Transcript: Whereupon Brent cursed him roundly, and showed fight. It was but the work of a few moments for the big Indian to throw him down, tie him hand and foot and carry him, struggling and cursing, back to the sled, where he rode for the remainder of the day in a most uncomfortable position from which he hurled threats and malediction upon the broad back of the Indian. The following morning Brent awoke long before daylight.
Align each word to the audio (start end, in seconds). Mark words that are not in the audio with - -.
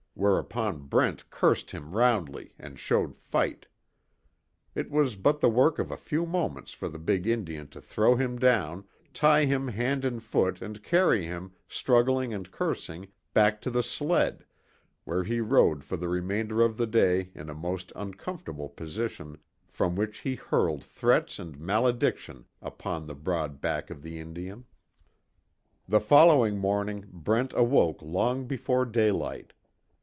Whereupon 0.13 0.81
Brent 0.85 1.27
cursed 1.31 1.71
him 1.71 1.93
roundly, 1.93 2.53
and 2.59 2.77
showed 2.77 3.17
fight. 3.17 3.65
It 4.75 4.91
was 4.91 5.15
but 5.15 5.39
the 5.39 5.49
work 5.49 5.79
of 5.79 5.89
a 5.89 5.97
few 5.97 6.27
moments 6.27 6.73
for 6.73 6.87
the 6.89 6.99
big 6.99 7.25
Indian 7.25 7.69
to 7.69 7.81
throw 7.81 8.15
him 8.15 8.37
down, 8.37 8.83
tie 9.15 9.45
him 9.45 9.69
hand 9.69 10.05
and 10.05 10.21
foot 10.21 10.61
and 10.61 10.83
carry 10.83 11.25
him, 11.25 11.53
struggling 11.67 12.35
and 12.35 12.51
cursing, 12.51 13.07
back 13.33 13.61
to 13.61 13.71
the 13.71 13.81
sled, 13.81 14.45
where 15.05 15.23
he 15.23 15.39
rode 15.39 15.83
for 15.83 15.97
the 15.97 16.09
remainder 16.09 16.61
of 16.61 16.77
the 16.77 16.85
day 16.85 17.31
in 17.33 17.49
a 17.49 17.55
most 17.55 17.91
uncomfortable 17.95 18.69
position 18.69 19.39
from 19.65 19.95
which 19.95 20.19
he 20.19 20.35
hurled 20.35 20.83
threats 20.83 21.39
and 21.39 21.57
malediction 21.57 22.45
upon 22.61 23.07
the 23.07 23.15
broad 23.15 23.59
back 23.59 23.89
of 23.89 24.03
the 24.03 24.19
Indian. 24.19 24.65
The 25.87 26.01
following 26.01 26.59
morning 26.59 27.05
Brent 27.11 27.53
awoke 27.53 28.03
long 28.03 28.45
before 28.45 28.85
daylight. 28.85 29.53